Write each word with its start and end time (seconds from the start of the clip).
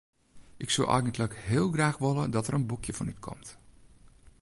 Ik 0.57 0.69
soe 0.69 0.87
eigentlik 0.87 1.33
heel 1.33 1.71
graach 1.71 1.97
wolle 1.97 2.29
dat 2.29 2.45
der 2.45 2.53
in 2.55 2.65
boekje 2.69 2.93
fan 2.97 3.07
útkomt. 3.11 3.49